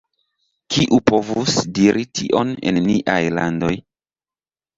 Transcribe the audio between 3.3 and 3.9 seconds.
landoj?